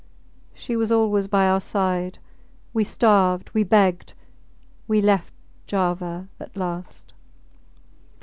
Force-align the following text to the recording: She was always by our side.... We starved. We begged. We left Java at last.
She 0.55 0.75
was 0.75 0.91
always 0.91 1.27
by 1.27 1.45
our 1.47 1.59
side.... 1.61 2.17
We 2.73 2.83
starved. 2.83 3.51
We 3.53 3.61
begged. 3.61 4.15
We 4.87 4.99
left 4.99 5.31
Java 5.67 6.27
at 6.39 6.57
last. 6.57 7.13